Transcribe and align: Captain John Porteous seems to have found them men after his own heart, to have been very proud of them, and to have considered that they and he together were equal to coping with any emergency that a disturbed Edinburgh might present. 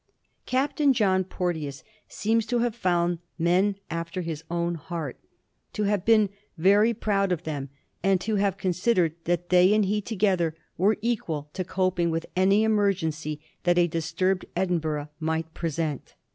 Captain 0.47 0.93
John 0.93 1.23
Porteous 1.23 1.83
seems 2.07 2.47
to 2.47 2.57
have 2.57 2.73
found 2.73 3.19
them 3.19 3.23
men 3.37 3.75
after 3.91 4.21
his 4.21 4.43
own 4.49 4.73
heart, 4.73 5.19
to 5.73 5.83
have 5.83 6.03
been 6.05 6.29
very 6.57 6.91
proud 6.91 7.31
of 7.31 7.43
them, 7.43 7.69
and 8.01 8.19
to 8.19 8.37
have 8.37 8.57
considered 8.57 9.13
that 9.25 9.49
they 9.49 9.75
and 9.75 9.85
he 9.85 10.01
together 10.01 10.55
were 10.75 10.97
equal 11.03 11.51
to 11.53 11.63
coping 11.63 12.09
with 12.09 12.25
any 12.35 12.63
emergency 12.63 13.41
that 13.61 13.77
a 13.77 13.85
disturbed 13.85 14.43
Edinburgh 14.55 15.09
might 15.19 15.53
present. 15.53 16.15